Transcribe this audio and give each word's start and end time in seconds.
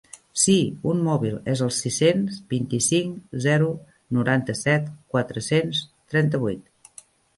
Sí, 0.43 0.53
un 0.91 1.01
mòbil, 1.07 1.33
és 1.51 1.61
el 1.65 1.69
sis-cents 1.79 2.39
vint-i-cinc 2.53 3.37
zero 3.47 3.69
noranta-set 4.19 4.89
quatre-cents 5.17 5.83
trenta-vuit. 6.15 7.07